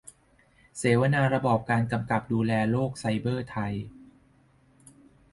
[0.77, 3.73] เสวนาระบอบการกำกับดูแลโลกไซเบอร์ไทย